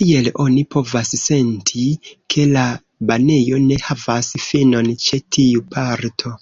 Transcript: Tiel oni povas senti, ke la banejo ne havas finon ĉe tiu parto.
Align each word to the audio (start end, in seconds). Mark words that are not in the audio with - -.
Tiel 0.00 0.28
oni 0.44 0.60
povas 0.74 1.10
senti, 1.22 1.84
ke 2.34 2.46
la 2.54 2.64
banejo 3.12 3.60
ne 3.68 3.80
havas 3.90 4.32
finon 4.48 4.90
ĉe 5.08 5.22
tiu 5.38 5.68
parto. 5.76 6.38